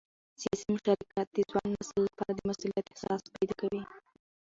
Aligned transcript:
سیاسي 0.41 0.65
مشارکت 0.75 1.27
د 1.33 1.37
ځوان 1.49 1.67
نسل 1.77 1.99
لپاره 2.07 2.31
د 2.35 2.39
مسؤلیت 2.49 2.85
احساس 2.89 3.21
پیدا 3.35 3.53
کوي 3.61 3.81